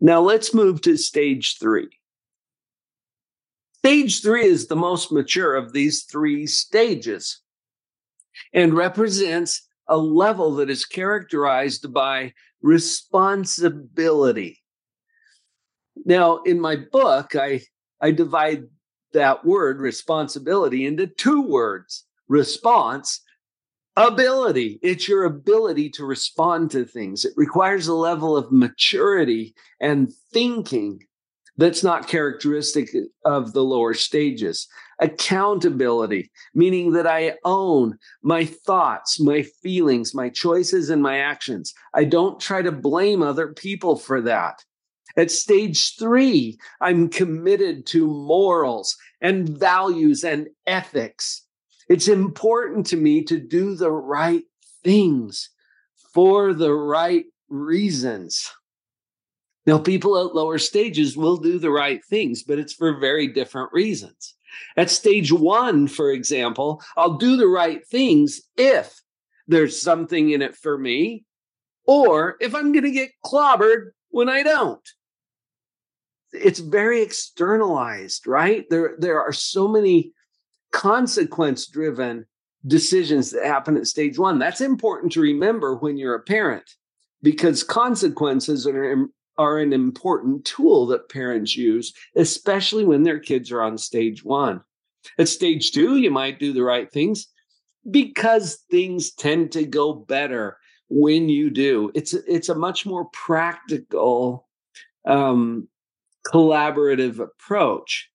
Now 0.00 0.22
let's 0.22 0.54
move 0.54 0.80
to 0.82 0.96
stage 0.96 1.58
three. 1.60 1.90
Stage 3.80 4.22
three 4.22 4.46
is 4.46 4.68
the 4.68 4.76
most 4.76 5.12
mature 5.12 5.54
of 5.54 5.74
these 5.74 6.04
three 6.04 6.46
stages 6.46 7.41
and 8.52 8.74
represents 8.74 9.66
a 9.88 9.96
level 9.96 10.54
that 10.56 10.70
is 10.70 10.84
characterized 10.84 11.92
by 11.92 12.32
responsibility. 12.62 14.60
Now, 16.04 16.38
in 16.38 16.60
my 16.60 16.76
book, 16.76 17.36
I, 17.36 17.62
I 18.00 18.12
divide 18.12 18.64
that 19.12 19.44
word 19.44 19.78
responsibility 19.78 20.86
into 20.86 21.06
two 21.06 21.42
words 21.42 22.04
response 22.28 23.20
ability. 23.96 24.78
It's 24.82 25.06
your 25.06 25.24
ability 25.24 25.90
to 25.90 26.04
respond 26.04 26.70
to 26.70 26.84
things. 26.84 27.24
It 27.24 27.34
requires 27.36 27.88
a 27.88 27.94
level 27.94 28.36
of 28.36 28.50
maturity 28.50 29.54
and 29.80 30.10
thinking 30.32 31.00
that's 31.56 31.84
not 31.84 32.08
characteristic 32.08 32.88
of 33.24 33.52
the 33.52 33.62
lower 33.62 33.94
stages 33.94 34.68
accountability, 35.02 36.30
meaning 36.54 36.92
that 36.92 37.06
I 37.06 37.34
own 37.44 37.98
my 38.22 38.44
thoughts, 38.44 39.18
my 39.20 39.42
feelings, 39.42 40.14
my 40.14 40.28
choices, 40.28 40.90
and 40.90 41.02
my 41.02 41.18
actions. 41.18 41.74
I 41.92 42.04
don't 42.04 42.40
try 42.40 42.62
to 42.62 42.72
blame 42.72 43.20
other 43.20 43.48
people 43.48 43.96
for 43.96 44.20
that. 44.22 44.62
At 45.16 45.30
stage 45.30 45.96
three, 45.98 46.56
I'm 46.80 47.08
committed 47.08 47.84
to 47.86 48.06
morals 48.06 48.96
and 49.20 49.48
values 49.48 50.24
and 50.24 50.48
ethics. 50.66 51.44
It's 51.88 52.08
important 52.08 52.86
to 52.86 52.96
me 52.96 53.24
to 53.24 53.38
do 53.38 53.74
the 53.74 53.90
right 53.90 54.44
things 54.84 55.50
for 56.14 56.54
the 56.54 56.72
right 56.72 57.24
reasons. 57.48 58.50
Now, 59.66 59.78
people 59.78 60.18
at 60.18 60.34
lower 60.34 60.58
stages 60.58 61.16
will 61.16 61.36
do 61.36 61.58
the 61.58 61.70
right 61.70 62.04
things, 62.04 62.42
but 62.42 62.58
it's 62.58 62.72
for 62.72 62.98
very 62.98 63.28
different 63.28 63.72
reasons. 63.72 64.34
At 64.76 64.90
stage 64.90 65.32
one, 65.32 65.86
for 65.86 66.10
example, 66.10 66.82
I'll 66.96 67.16
do 67.16 67.36
the 67.36 67.46
right 67.46 67.86
things 67.86 68.42
if 68.56 69.00
there's 69.46 69.80
something 69.80 70.30
in 70.30 70.42
it 70.42 70.56
for 70.56 70.76
me, 70.76 71.24
or 71.86 72.36
if 72.40 72.54
I'm 72.54 72.72
going 72.72 72.84
to 72.84 72.90
get 72.90 73.10
clobbered 73.24 73.90
when 74.10 74.28
I 74.28 74.42
don't. 74.42 74.86
It's 76.32 76.60
very 76.60 77.02
externalized, 77.02 78.26
right? 78.26 78.64
There, 78.68 78.96
there 78.98 79.20
are 79.22 79.32
so 79.32 79.68
many 79.68 80.12
consequence 80.70 81.66
driven 81.68 82.26
decisions 82.66 83.30
that 83.30 83.44
happen 83.44 83.76
at 83.76 83.86
stage 83.86 84.18
one. 84.18 84.38
That's 84.38 84.60
important 84.60 85.12
to 85.12 85.20
remember 85.20 85.76
when 85.76 85.98
you're 85.98 86.14
a 86.14 86.22
parent 86.22 86.64
because 87.22 87.62
consequences 87.62 88.66
are 88.66 89.08
are 89.42 89.58
an 89.58 89.72
important 89.72 90.44
tool 90.44 90.86
that 90.86 91.08
parents 91.08 91.52
use, 91.56 91.92
especially 92.16 92.84
when 92.84 93.02
their 93.02 93.20
kids 93.20 93.50
are 93.52 93.62
on 93.68 93.76
stage 93.78 94.20
one. 94.24 94.60
At 95.18 95.28
stage 95.28 95.64
two, 95.72 95.96
you 95.96 96.10
might 96.10 96.38
do 96.38 96.52
the 96.52 96.66
right 96.72 96.88
things 96.92 97.18
because 97.90 98.46
things 98.70 99.12
tend 99.24 99.50
to 99.52 99.64
go 99.64 99.92
better 99.94 100.56
when 100.88 101.28
you 101.28 101.50
do. 101.50 101.90
It's 101.94 102.14
it's 102.36 102.50
a 102.50 102.62
much 102.66 102.86
more 102.86 103.06
practical, 103.26 104.46
um, 105.04 105.68
collaborative 106.32 107.18
approach, 107.28 108.10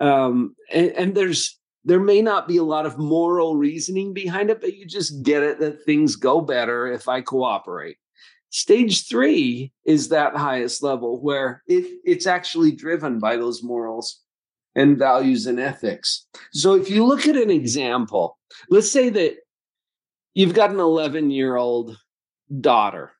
um, 0.00 0.54
and, 0.72 0.90
and 1.00 1.14
there's 1.14 1.60
There 1.84 2.04
may 2.12 2.22
not 2.22 2.46
be 2.46 2.58
a 2.58 2.70
lot 2.74 2.86
of 2.86 2.98
moral 2.98 3.56
reasoning 3.56 4.12
behind 4.12 4.50
it, 4.50 4.60
but 4.60 4.76
you 4.76 4.84
just 4.86 5.22
get 5.22 5.42
it 5.42 5.58
that 5.60 5.84
things 5.84 6.16
go 6.16 6.40
better 6.40 6.92
if 6.92 7.08
I 7.08 7.22
cooperate. 7.22 7.96
Stage 8.50 9.08
three 9.08 9.72
is 9.84 10.08
that 10.08 10.36
highest 10.36 10.82
level 10.82 11.20
where 11.20 11.62
it, 11.68 12.00
it's 12.04 12.26
actually 12.26 12.72
driven 12.72 13.20
by 13.20 13.36
those 13.36 13.62
morals 13.62 14.20
and 14.74 14.98
values 14.98 15.46
and 15.46 15.60
ethics. 15.60 16.26
So 16.52 16.74
if 16.74 16.90
you 16.90 17.06
look 17.06 17.26
at 17.26 17.36
an 17.36 17.50
example, 17.50 18.38
let's 18.68 18.90
say 18.90 19.08
that 19.10 19.36
you've 20.34 20.54
got 20.54 20.70
an 20.70 20.80
11 20.80 21.30
year 21.30 21.56
old 21.56 21.96
daughter. 22.60 23.12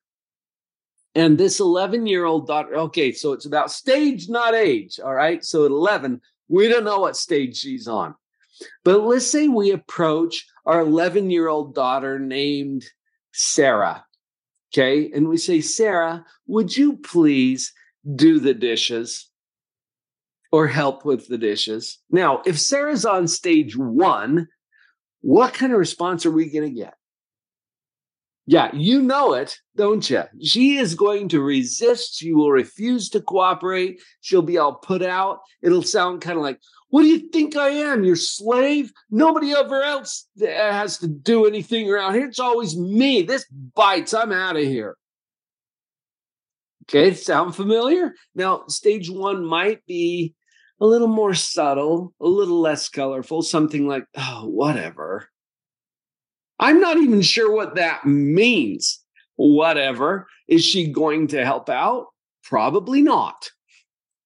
And 1.15 1.37
this 1.37 1.59
11 1.59 2.07
year 2.07 2.25
old 2.25 2.47
daughter, 2.47 2.75
okay, 2.75 3.11
so 3.13 3.31
it's 3.33 3.45
about 3.45 3.71
stage, 3.71 4.29
not 4.29 4.53
age. 4.53 4.99
All 4.99 5.13
right. 5.13 5.43
So 5.43 5.65
at 5.65 5.71
11, 5.71 6.21
we 6.49 6.67
don't 6.67 6.85
know 6.85 6.99
what 6.99 7.17
stage 7.17 7.57
she's 7.57 7.87
on. 7.87 8.15
But 8.83 9.01
let's 9.01 9.27
say 9.27 9.47
we 9.47 9.71
approach 9.71 10.45
our 10.65 10.81
11 10.81 11.29
year 11.29 11.47
old 11.47 11.73
daughter 11.73 12.19
named 12.19 12.83
Sarah. 13.33 14.05
Okay. 14.73 15.11
And 15.13 15.27
we 15.27 15.37
say, 15.37 15.61
Sarah, 15.61 16.25
would 16.47 16.75
you 16.75 16.97
please 16.97 17.73
do 18.15 18.39
the 18.39 18.53
dishes 18.53 19.29
or 20.51 20.67
help 20.67 21.03
with 21.05 21.27
the 21.27 21.37
dishes? 21.37 21.99
Now, 22.09 22.41
if 22.45 22.59
Sarah's 22.59 23.05
on 23.05 23.27
stage 23.27 23.75
one, 23.75 24.47
what 25.21 25.53
kind 25.53 25.73
of 25.73 25.79
response 25.79 26.25
are 26.25 26.31
we 26.31 26.49
going 26.49 26.69
to 26.69 26.75
get? 26.75 26.95
Yeah, 28.51 28.69
you 28.73 29.01
know 29.01 29.31
it, 29.31 29.57
don't 29.77 30.09
you? 30.09 30.23
She 30.43 30.75
is 30.75 30.93
going 30.93 31.29
to 31.29 31.39
resist. 31.39 32.17
She 32.17 32.33
will 32.33 32.51
refuse 32.51 33.07
to 33.11 33.21
cooperate. 33.21 34.01
She'll 34.19 34.41
be 34.41 34.57
all 34.57 34.75
put 34.75 35.01
out. 35.01 35.39
It'll 35.61 35.83
sound 35.83 36.19
kind 36.19 36.35
of 36.35 36.43
like, 36.43 36.59
What 36.89 37.03
do 37.03 37.07
you 37.07 37.29
think 37.29 37.55
I 37.55 37.69
am? 37.69 38.03
Your 38.03 38.17
slave? 38.17 38.91
Nobody 39.09 39.53
ever 39.53 39.81
else 39.81 40.27
uh, 40.41 40.47
has 40.47 40.97
to 40.97 41.07
do 41.07 41.45
anything 41.45 41.89
around 41.89 42.15
here. 42.15 42.25
It's 42.25 42.41
always 42.41 42.77
me. 42.77 43.21
This 43.21 43.45
bites. 43.73 44.13
I'm 44.13 44.33
out 44.33 44.57
of 44.57 44.63
here. 44.63 44.97
Okay, 46.89 47.13
sound 47.13 47.55
familiar? 47.55 48.15
Now, 48.35 48.65
stage 48.67 49.09
one 49.09 49.45
might 49.45 49.85
be 49.85 50.35
a 50.81 50.85
little 50.85 51.07
more 51.07 51.35
subtle, 51.35 52.13
a 52.19 52.27
little 52.27 52.59
less 52.59 52.89
colorful, 52.89 53.43
something 53.43 53.87
like, 53.87 54.03
oh, 54.17 54.49
whatever. 54.49 55.30
I'm 56.61 56.79
not 56.79 56.97
even 56.97 57.21
sure 57.21 57.51
what 57.51 57.75
that 57.75 58.05
means. 58.05 59.03
Whatever. 59.35 60.27
Is 60.47 60.63
she 60.63 60.87
going 60.87 61.27
to 61.29 61.43
help 61.43 61.69
out? 61.69 62.07
Probably 62.43 63.01
not. 63.01 63.49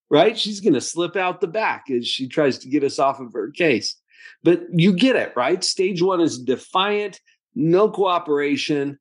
Right? 0.10 0.38
She's 0.38 0.60
going 0.60 0.74
to 0.74 0.82
slip 0.82 1.16
out 1.16 1.42
the 1.42 1.48
back 1.48 1.86
as 1.90 2.08
she 2.08 2.28
tries 2.28 2.60
to 2.60 2.70
get 2.70 2.84
us 2.84 3.00
off 3.00 3.20
of 3.20 3.34
her 3.34 3.50
case. 3.52 3.96
But 4.44 4.64
you 4.72 4.94
get 4.94 5.16
it, 5.16 5.34
right? 5.36 5.64
Stage 5.64 6.02
one 6.02 6.22
is 6.22 6.38
defiant, 6.38 7.20
no 7.56 7.90
cooperation, 7.90 9.00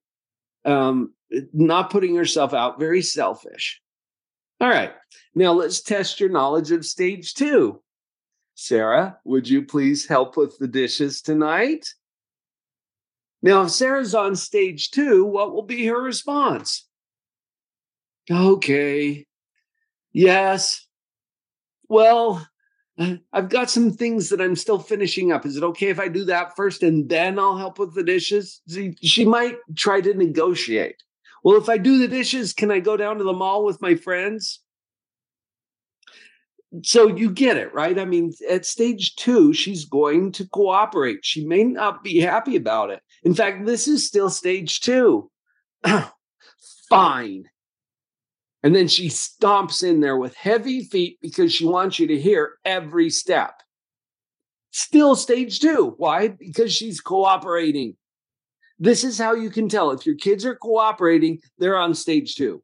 um, 0.65 1.13
not 1.53 1.91
putting 1.91 2.15
herself 2.15 2.55
out, 2.55 2.79
very 2.79 3.03
selfish. 3.03 3.81
All 4.61 4.69
right. 4.69 4.93
Now 5.35 5.53
let's 5.53 5.83
test 5.83 6.21
your 6.21 6.31
knowledge 6.31 6.71
of 6.71 6.87
stage 6.87 7.35
two. 7.35 7.83
Sarah, 8.55 9.19
would 9.25 9.49
you 9.49 9.65
please 9.65 10.07
help 10.07 10.37
with 10.37 10.57
the 10.59 10.69
dishes 10.69 11.21
tonight? 11.21 11.87
Now, 13.45 13.65
if 13.65 13.73
Sarah's 13.73 14.15
on 14.15 14.37
stage 14.37 14.91
two, 14.91 15.23
what 15.27 15.53
will 15.53 15.65
be 15.65 15.85
her 15.85 16.01
response? 16.01 16.89
Okay. 18.31 19.27
Yes. 20.15 20.87
Well, 21.87 22.49
uh, 22.99 23.17
I've 23.35 23.51
got 23.51 23.69
some 23.69 23.91
things 23.91 24.31
that 24.31 24.41
I'm 24.41 24.57
still 24.57 24.79
finishing 24.79 25.31
up. 25.31 25.45
Is 25.45 25.59
it 25.59 25.63
okay 25.63 25.91
if 25.91 26.01
I 26.01 26.09
do 26.09 26.25
that 26.25 26.57
first 26.57 26.83
and 26.83 27.07
then 27.07 27.39
I'll 27.39 27.59
help 27.59 27.79
with 27.79 27.95
the 27.95 28.03
dishes? 28.03 28.63
She 29.03 29.27
might 29.27 29.57
try 29.77 30.01
to 30.01 30.15
negotiate. 30.15 31.03
Well, 31.43 31.61
if 31.61 31.69
I 31.69 31.77
do 31.77 31.99
the 31.99 32.09
dishes, 32.09 32.55
can 32.55 32.71
I 32.71 32.81
go 32.81 32.97
down 32.97 33.19
to 33.19 33.25
the 33.25 33.35
mall 33.35 33.67
with 33.67 33.83
my 33.83 33.95
friends? 33.95 34.65
so 36.83 37.07
you 37.07 37.31
get 37.31 37.57
it, 37.57 37.73
right? 37.73 37.99
I 37.99 38.05
mean, 38.05 38.33
at 38.51 38.67
stage 38.67 39.15
two, 39.17 39.53
she's 39.53 39.85
going 39.85 40.33
to 40.33 40.49
cooperate. 40.49 41.21
She 41.23 41.47
may 41.47 41.65
not 41.65 42.03
be 42.03 42.21
happy 42.21 42.57
about 42.57 42.91
it. 42.91 43.01
In 43.25 43.35
fact, 43.35 43.67
this 43.67 43.89
is 43.89 44.07
still 44.07 44.31
stage 44.31 44.81
two. 44.81 45.31
Fine. 46.89 47.49
And 48.63 48.75
then 48.75 48.89
she 48.89 49.09
stomps 49.09 49.83
in 49.83 50.01
there 50.01 50.17
with 50.17 50.35
heavy 50.37 50.85
feet 50.85 51.19
because 51.21 51.53
she 51.53 51.67
wants 51.67 51.99
you 51.99 52.07
to 52.07 52.19
hear 52.19 52.55
every 52.65 53.11
step. 53.11 53.63
Still 54.71 55.17
stage 55.17 55.61
two. 55.61 55.95
Why? 55.99 56.29
Because 56.29 56.73
she's 56.73 57.01
cooperating. 57.01 57.97
This 58.79 59.05
is 59.05 59.19
how 59.19 59.35
you 59.35 59.51
can 59.51 59.69
tell 59.69 59.91
if 59.91 60.05
your 60.05 60.17
kids 60.17 60.45
are 60.45 60.57
cooperating, 60.57 61.41
they're 61.59 61.77
on 61.77 61.95
stage 61.95 62.35
two. 62.35 62.63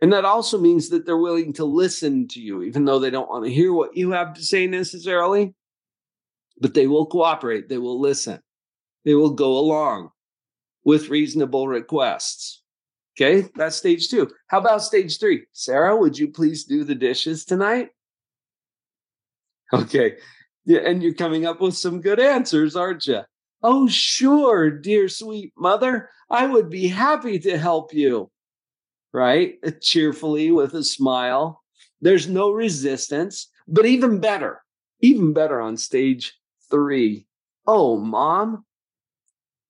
And 0.00 0.12
that 0.12 0.24
also 0.24 0.58
means 0.58 0.90
that 0.90 1.06
they're 1.06 1.16
willing 1.16 1.52
to 1.54 1.64
listen 1.64 2.28
to 2.28 2.40
you, 2.40 2.62
even 2.62 2.84
though 2.84 2.98
they 2.98 3.10
don't 3.10 3.28
want 3.28 3.44
to 3.46 3.52
hear 3.52 3.72
what 3.72 3.96
you 3.96 4.10
have 4.12 4.34
to 4.34 4.42
say 4.42 4.66
necessarily. 4.66 5.54
But 6.60 6.74
they 6.74 6.86
will 6.86 7.06
cooperate, 7.06 7.68
they 7.68 7.78
will 7.78 8.00
listen, 8.00 8.40
they 9.04 9.14
will 9.14 9.30
go 9.30 9.58
along 9.58 10.10
with 10.84 11.08
reasonable 11.08 11.68
requests. 11.68 12.62
Okay, 13.16 13.48
that's 13.54 13.76
stage 13.76 14.08
two. 14.08 14.30
How 14.48 14.58
about 14.58 14.82
stage 14.82 15.18
three? 15.18 15.46
Sarah, 15.52 15.96
would 15.96 16.18
you 16.18 16.28
please 16.28 16.64
do 16.64 16.84
the 16.84 16.94
dishes 16.94 17.44
tonight? 17.44 17.90
Okay, 19.72 20.18
yeah, 20.66 20.80
and 20.80 21.02
you're 21.02 21.14
coming 21.14 21.46
up 21.46 21.60
with 21.60 21.76
some 21.76 22.00
good 22.00 22.20
answers, 22.20 22.76
aren't 22.76 23.06
you? 23.06 23.22
Oh, 23.62 23.88
sure, 23.88 24.70
dear 24.70 25.08
sweet 25.08 25.52
mother. 25.56 26.10
I 26.30 26.46
would 26.46 26.70
be 26.70 26.86
happy 26.86 27.38
to 27.40 27.56
help 27.56 27.94
you 27.94 28.30
right? 29.14 29.54
Cheerfully 29.80 30.50
with 30.50 30.74
a 30.74 30.82
smile. 30.82 31.62
There's 32.02 32.28
no 32.28 32.50
resistance, 32.50 33.48
but 33.66 33.86
even 33.86 34.18
better, 34.18 34.60
even 35.00 35.32
better 35.32 35.60
on 35.60 35.78
stage 35.78 36.34
three. 36.68 37.26
Oh, 37.66 37.96
mom, 37.96 38.66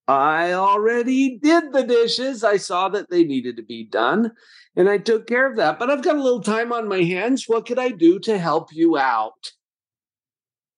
I 0.07 0.53
already 0.53 1.39
did 1.39 1.73
the 1.73 1.83
dishes. 1.83 2.45
I 2.45 2.59
saw 2.59 2.89
that 2.91 3.09
they 3.11 3.25
needed 3.25 3.57
to 3.57 3.63
be 3.63 3.85
done 3.85 4.33
and 4.77 4.89
I 4.89 4.99
took 4.99 5.27
care 5.27 5.49
of 5.49 5.57
that. 5.57 5.79
But 5.79 5.91
I've 5.91 6.03
got 6.03 6.17
a 6.17 6.23
little 6.23 6.43
time 6.43 6.73
on 6.73 6.89
my 6.89 7.03
hands. 7.03 7.45
What 7.47 7.67
could 7.67 7.79
I 7.79 7.91
do 7.91 8.19
to 8.21 8.39
help 8.39 8.69
you 8.73 8.99
out? 8.99 9.53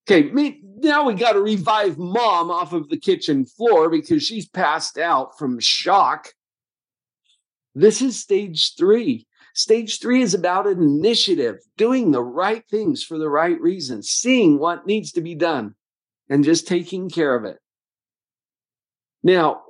Okay, 0.09 0.31
me, 0.31 0.61
now 0.77 1.05
we 1.05 1.15
got 1.15 1.33
to 1.33 1.41
revive 1.41 1.99
mom 1.99 2.51
off 2.51 2.73
of 2.73 2.89
the 2.89 2.99
kitchen 2.99 3.45
floor 3.45 3.91
because 3.91 4.23
she's 4.23 4.49
passed 4.49 4.99
out 4.99 5.37
from 5.37 5.59
shock. 5.59 6.33
This 7.75 8.01
is 8.01 8.21
stage 8.21 8.75
three. 8.77 9.27
Stage 9.53 10.01
three 10.01 10.23
is 10.23 10.35
about 10.35 10.67
initiative, 10.67 11.57
doing 11.77 12.11
the 12.11 12.23
right 12.23 12.63
things 12.71 13.03
for 13.03 13.19
the 13.19 13.29
right 13.29 13.61
reasons, 13.61 14.11
seeing 14.11 14.59
what 14.59 14.87
needs 14.87 15.13
to 15.13 15.21
be 15.21 15.35
done, 15.35 15.75
and 16.29 16.45
just 16.45 16.69
taking 16.69 17.09
care 17.09 17.35
of 17.35 17.45
it. 17.45 17.59
Now, 19.23 19.63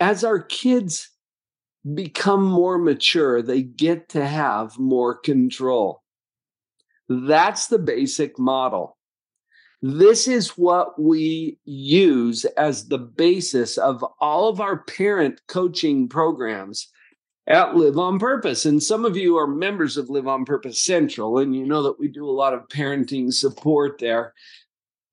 as 0.00 0.24
our 0.24 0.40
kids 0.40 1.10
become 1.94 2.44
more 2.44 2.78
mature, 2.78 3.42
they 3.42 3.62
get 3.62 4.08
to 4.10 4.26
have 4.26 4.78
more 4.78 5.16
control. 5.16 6.02
That's 7.08 7.68
the 7.68 7.78
basic 7.78 8.38
model. 8.38 8.96
This 9.80 10.26
is 10.26 10.50
what 10.58 11.00
we 11.00 11.58
use 11.64 12.44
as 12.44 12.88
the 12.88 12.98
basis 12.98 13.78
of 13.78 14.04
all 14.20 14.48
of 14.48 14.60
our 14.60 14.78
parent 14.78 15.40
coaching 15.46 16.08
programs 16.08 16.88
at 17.46 17.76
Live 17.76 17.96
on 17.96 18.18
Purpose. 18.18 18.66
And 18.66 18.82
some 18.82 19.04
of 19.04 19.16
you 19.16 19.36
are 19.36 19.46
members 19.46 19.96
of 19.96 20.10
Live 20.10 20.26
on 20.26 20.44
Purpose 20.44 20.82
Central, 20.82 21.38
and 21.38 21.54
you 21.54 21.64
know 21.64 21.82
that 21.84 21.98
we 21.98 22.08
do 22.08 22.28
a 22.28 22.30
lot 22.30 22.54
of 22.54 22.68
parenting 22.68 23.32
support 23.32 23.98
there. 23.98 24.34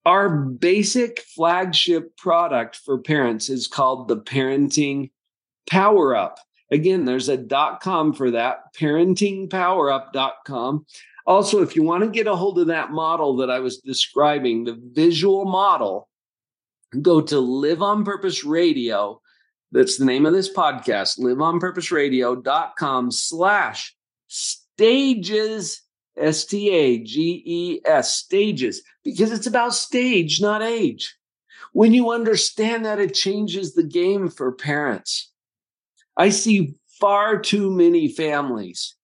Our 0.06 0.30
basic 0.30 1.22
flagship 1.22 2.15
product 2.18 2.78
for 2.78 3.00
parents 3.00 3.50
is 3.50 3.68
called 3.68 4.08
the 4.08 4.18
Parenting 4.18 5.12
Power 5.68 6.15
Up. 6.15 6.39
Again, 6.72 7.06
there's 7.06 7.30
a 7.30 7.38
dot 7.38 7.82
com 7.82 8.13
for 8.13 8.32
that, 8.32 8.74
parentingpowerup.com. 8.78 10.86
Also, 11.28 11.63
if 11.63 11.76
you 11.76 11.84
want 11.84 12.04
to 12.04 12.10
get 12.10 12.28
a 12.28 12.36
hold 12.36 12.60
of 12.60 12.68
that 12.68 12.91
model 12.91 13.36
that 13.38 13.50
I 13.50 13.60
was 13.60 13.78
describing, 13.78 14.63
the 14.63 14.80
visual 14.94 15.46
model, 15.46 16.08
go 17.02 17.20
to 17.22 17.39
Live 17.39 17.82
on 17.82 18.06
Purpose 18.06 18.44
Radio 18.44 19.20
that's 19.76 19.98
the 19.98 20.06
name 20.06 20.26
of 20.26 20.34
this 20.34 20.52
podcast, 20.52 21.20
liveonpurposeradio.com 21.20 23.12
slash 23.12 23.96
stages, 24.28 25.82
S 26.17 26.45
T 26.45 26.69
A 26.69 26.99
G 26.99 27.43
E 27.45 27.82
S, 27.86 28.15
stages, 28.15 28.82
because 29.04 29.32
it's 29.32 29.47
about 29.47 29.73
stage, 29.73 30.41
not 30.41 30.62
age. 30.62 31.15
When 31.73 31.93
you 31.93 32.12
understand 32.12 32.86
that, 32.86 32.99
it 32.99 33.13
changes 33.13 33.73
the 33.73 33.84
game 33.84 34.30
for 34.30 34.51
parents. 34.51 35.32
I 36.17 36.30
see 36.30 36.75
far 36.99 37.39
too 37.39 37.69
many 37.69 38.08
families 38.08 38.95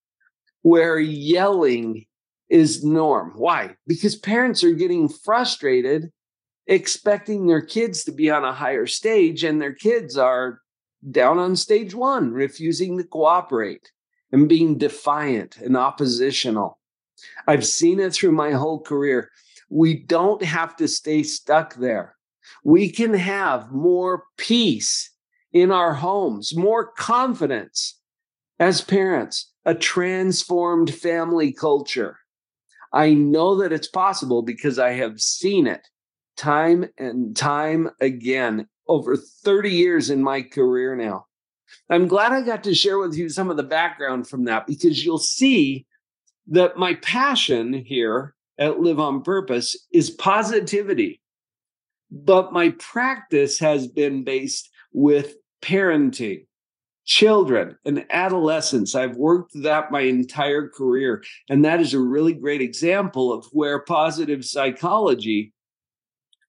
where 0.62 0.98
yelling 0.98 2.06
is 2.48 2.84
norm. 2.84 3.32
Why? 3.36 3.76
Because 3.86 4.16
parents 4.16 4.64
are 4.64 4.72
getting 4.72 5.08
frustrated 5.08 6.10
expecting 6.66 7.46
their 7.46 7.60
kids 7.60 8.04
to 8.04 8.12
be 8.12 8.30
on 8.30 8.44
a 8.44 8.52
higher 8.52 8.86
stage, 8.86 9.44
and 9.44 9.60
their 9.60 9.74
kids 9.74 10.16
are 10.16 10.60
down 11.10 11.38
on 11.38 11.56
stage 11.56 11.94
one, 11.94 12.32
refusing 12.32 12.96
to 12.98 13.04
cooperate 13.04 13.90
and 14.30 14.48
being 14.48 14.78
defiant 14.78 15.58
and 15.58 15.76
oppositional. 15.76 16.78
I've 17.46 17.66
seen 17.66 18.00
it 18.00 18.12
through 18.12 18.32
my 18.32 18.52
whole 18.52 18.80
career. 18.80 19.30
We 19.68 19.94
don't 19.94 20.42
have 20.42 20.76
to 20.76 20.88
stay 20.88 21.22
stuck 21.22 21.76
there. 21.76 22.16
We 22.64 22.90
can 22.90 23.14
have 23.14 23.70
more 23.72 24.24
peace 24.36 25.10
in 25.52 25.70
our 25.70 25.94
homes, 25.94 26.56
more 26.56 26.92
confidence 26.92 27.98
as 28.58 28.80
parents, 28.80 29.50
a 29.64 29.74
transformed 29.74 30.94
family 30.94 31.52
culture. 31.52 32.18
I 32.92 33.14
know 33.14 33.56
that 33.56 33.72
it's 33.72 33.88
possible 33.88 34.42
because 34.42 34.78
I 34.78 34.92
have 34.92 35.20
seen 35.20 35.66
it 35.66 35.88
time 36.36 36.86
and 36.98 37.36
time 37.36 37.90
again 38.00 38.68
over 38.88 39.16
30 39.16 39.70
years 39.70 40.10
in 40.10 40.22
my 40.22 40.42
career 40.42 40.94
now. 40.96 41.26
I'm 41.88 42.06
glad 42.06 42.32
I 42.32 42.42
got 42.42 42.64
to 42.64 42.74
share 42.74 42.98
with 42.98 43.14
you 43.14 43.28
some 43.28 43.50
of 43.50 43.56
the 43.56 43.62
background 43.62 44.28
from 44.28 44.44
that 44.44 44.66
because 44.66 45.04
you'll 45.04 45.18
see 45.18 45.86
that 46.48 46.76
my 46.76 46.94
passion 46.94 47.72
here 47.72 48.34
at 48.58 48.80
Live 48.80 49.00
on 49.00 49.22
Purpose 49.22 49.76
is 49.92 50.10
positivity. 50.10 51.20
But 52.10 52.52
my 52.52 52.70
practice 52.78 53.58
has 53.58 53.86
been 53.86 54.22
based 54.24 54.68
with 54.92 55.34
parenting, 55.62 56.46
children, 57.06 57.78
and 57.84 58.04
adolescents. 58.10 58.94
I've 58.94 59.16
worked 59.16 59.52
that 59.62 59.90
my 59.90 60.02
entire 60.02 60.68
career. 60.68 61.24
And 61.48 61.64
that 61.64 61.80
is 61.80 61.94
a 61.94 62.00
really 62.00 62.34
great 62.34 62.60
example 62.60 63.32
of 63.32 63.46
where 63.52 63.78
positive 63.80 64.44
psychology 64.44 65.54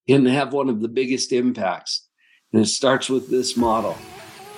can 0.07 0.25
have 0.25 0.51
one 0.51 0.69
of 0.69 0.81
the 0.81 0.89
biggest 0.89 1.31
impacts. 1.31 2.07
And 2.51 2.61
it 2.61 2.67
starts 2.67 3.09
with 3.09 3.29
this 3.29 3.55
model. 3.55 3.97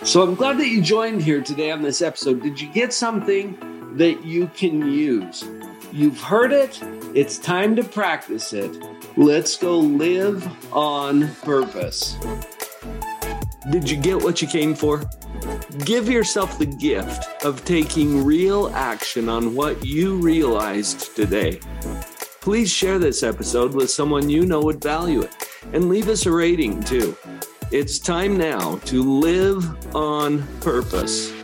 So 0.04 0.24
I'm 0.24 0.36
glad 0.36 0.58
that 0.58 0.68
you 0.68 0.82
joined 0.82 1.22
here 1.22 1.42
today 1.42 1.72
on 1.72 1.82
this 1.82 2.02
episode. 2.02 2.42
Did 2.42 2.60
you 2.60 2.68
get 2.74 2.94
something 2.94 3.75
that 3.96 4.26
you 4.26 4.48
can 4.56 4.92
use? 4.92 5.44
You've 5.92 6.20
heard 6.20 6.52
it, 6.52 6.80
it's 7.14 7.38
time 7.38 7.76
to 7.78 7.84
practice 7.84 8.54
it. 8.54 8.72
Let's 9.18 9.56
go 9.56 9.80
live 9.80 10.46
on 10.74 11.34
purpose. 11.36 12.18
Did 13.72 13.90
you 13.90 13.98
get 13.98 14.22
what 14.22 14.42
you 14.42 14.48
came 14.48 14.76
for? 14.76 15.04
Give 15.86 16.10
yourself 16.10 16.60
the 16.60 16.66
gift 16.66 17.46
of 17.46 17.64
taking 17.66 18.26
real 18.26 18.70
action 18.76 19.30
on 19.30 19.56
what 19.56 19.86
you 19.86 20.18
realized 20.18 21.16
today. 21.16 21.60
Please 22.42 22.70
share 22.70 23.00
this 23.00 23.24
episode 23.24 23.74
with 23.74 23.90
someone 23.90 24.30
you 24.30 24.46
know 24.46 24.62
would 24.62 24.84
value 24.84 25.22
it 25.22 25.34
and 25.74 25.90
leave 25.90 26.10
us 26.10 26.26
a 26.26 26.32
rating 26.32 26.84
too. 26.84 27.18
It's 27.72 27.98
time 27.98 28.38
now 28.38 28.76
to 28.86 29.02
live 29.02 29.96
on 29.96 30.46
purpose. 30.60 31.35